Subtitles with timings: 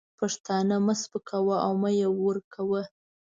[0.19, 2.81] پښتانه مه سپکوه او مه یې ورکوه.